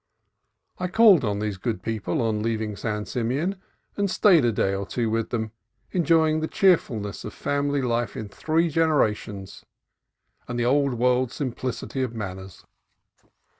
[0.79, 3.61] I called on these good people on leaving San Simeon,
[3.95, 5.51] and stayed a day or two with them,
[5.91, 9.63] enjoying the cheer fulness of family life in three generations
[10.47, 12.65] and the Old World simplicity of manners.